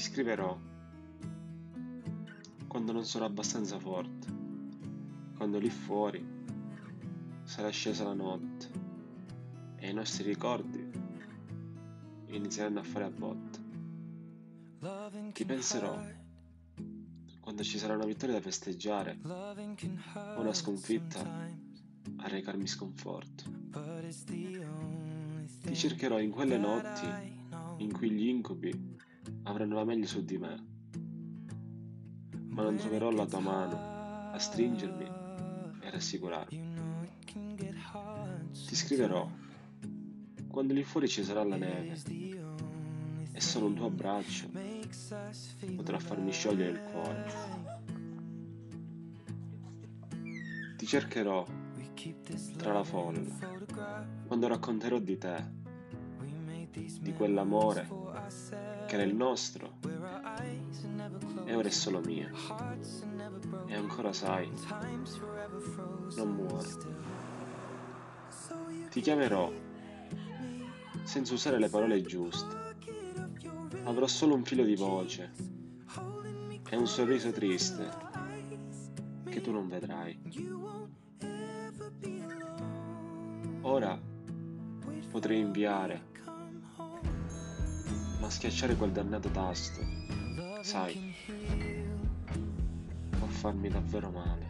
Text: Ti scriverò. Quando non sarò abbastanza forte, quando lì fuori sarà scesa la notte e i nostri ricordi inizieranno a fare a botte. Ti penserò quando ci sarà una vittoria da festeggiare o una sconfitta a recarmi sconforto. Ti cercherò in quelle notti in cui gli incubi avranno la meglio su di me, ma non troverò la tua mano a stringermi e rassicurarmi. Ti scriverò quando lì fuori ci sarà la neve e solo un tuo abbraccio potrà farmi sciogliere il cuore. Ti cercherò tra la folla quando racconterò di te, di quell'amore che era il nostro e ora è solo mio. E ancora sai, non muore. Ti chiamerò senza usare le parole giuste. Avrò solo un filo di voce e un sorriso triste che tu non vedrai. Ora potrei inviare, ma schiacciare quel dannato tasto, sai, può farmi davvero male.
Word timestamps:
Ti 0.00 0.06
scriverò. 0.06 0.58
Quando 2.66 2.92
non 2.92 3.04
sarò 3.04 3.26
abbastanza 3.26 3.78
forte, 3.78 4.28
quando 5.36 5.58
lì 5.58 5.68
fuori 5.68 6.26
sarà 7.42 7.68
scesa 7.68 8.04
la 8.04 8.14
notte 8.14 8.70
e 9.76 9.90
i 9.90 9.92
nostri 9.92 10.24
ricordi 10.24 10.90
inizieranno 12.28 12.80
a 12.80 12.82
fare 12.82 13.04
a 13.04 13.10
botte. 13.10 13.58
Ti 15.34 15.44
penserò 15.44 16.02
quando 17.38 17.62
ci 17.62 17.76
sarà 17.76 17.92
una 17.92 18.06
vittoria 18.06 18.36
da 18.36 18.40
festeggiare 18.40 19.18
o 19.22 20.40
una 20.40 20.54
sconfitta 20.54 21.20
a 21.20 22.26
recarmi 22.26 22.66
sconforto. 22.66 23.44
Ti 25.60 25.76
cercherò 25.76 26.18
in 26.20 26.30
quelle 26.30 26.56
notti 26.56 27.06
in 27.84 27.92
cui 27.92 28.10
gli 28.12 28.28
incubi 28.28 29.08
avranno 29.44 29.74
la 29.74 29.84
meglio 29.84 30.06
su 30.06 30.24
di 30.24 30.38
me, 30.38 30.66
ma 32.48 32.62
non 32.62 32.76
troverò 32.76 33.10
la 33.10 33.26
tua 33.26 33.40
mano 33.40 34.30
a 34.32 34.38
stringermi 34.38 35.04
e 35.80 35.90
rassicurarmi. 35.90 36.68
Ti 38.66 38.74
scriverò 38.74 39.28
quando 40.48 40.72
lì 40.74 40.82
fuori 40.82 41.08
ci 41.08 41.22
sarà 41.22 41.44
la 41.44 41.56
neve 41.56 41.96
e 43.32 43.40
solo 43.40 43.66
un 43.66 43.74
tuo 43.74 43.86
abbraccio 43.86 44.50
potrà 45.76 45.98
farmi 45.98 46.32
sciogliere 46.32 46.70
il 46.70 46.80
cuore. 46.90 47.32
Ti 50.76 50.86
cercherò 50.86 51.46
tra 52.56 52.72
la 52.72 52.84
folla 52.84 53.20
quando 54.26 54.48
racconterò 54.48 54.98
di 54.98 55.18
te, 55.18 55.59
di 56.72 57.12
quell'amore 57.12 57.88
che 58.86 58.94
era 58.94 59.02
il 59.02 59.14
nostro 59.14 59.78
e 61.44 61.54
ora 61.54 61.68
è 61.68 61.70
solo 61.70 62.00
mio. 62.00 62.28
E 63.66 63.74
ancora 63.74 64.12
sai, 64.12 64.50
non 66.16 66.34
muore. 66.34 66.68
Ti 68.90 69.00
chiamerò 69.00 69.52
senza 71.02 71.34
usare 71.34 71.58
le 71.58 71.68
parole 71.68 72.02
giuste. 72.02 72.58
Avrò 73.84 74.06
solo 74.06 74.34
un 74.34 74.44
filo 74.44 74.64
di 74.64 74.76
voce 74.76 75.32
e 76.68 76.76
un 76.76 76.86
sorriso 76.86 77.32
triste 77.32 77.88
che 79.24 79.40
tu 79.40 79.50
non 79.50 79.68
vedrai. 79.68 80.20
Ora 83.62 83.98
potrei 85.10 85.40
inviare, 85.40 86.09
ma 88.30 88.36
schiacciare 88.36 88.76
quel 88.76 88.92
dannato 88.92 89.28
tasto, 89.30 89.80
sai, 90.60 91.12
può 93.18 93.26
farmi 93.26 93.68
davvero 93.68 94.08
male. 94.10 94.49